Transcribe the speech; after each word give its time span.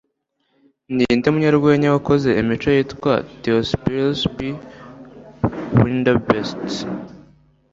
Ninde 0.95 1.27
munyarwenya 1.33 1.87
wakoze 1.95 2.29
imico 2.41 2.67
yitwa 2.75 3.13
Theophilis 3.41 4.19
P 4.33 4.37
Wilderbeest? 5.79 6.59